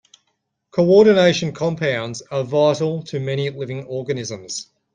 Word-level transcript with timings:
Coordination 0.71 1.51
compounds 1.51 2.23
are 2.31 2.43
vital 2.43 3.03
to 3.03 3.19
many 3.19 3.51
living 3.51 3.85
organisms. 3.85 4.71